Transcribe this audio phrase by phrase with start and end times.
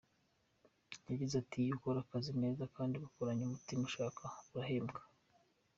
[1.09, 5.01] Yagize ati “Iyo ukora akazi neza kandi ugakoranye umutima ushaka, urahembwa.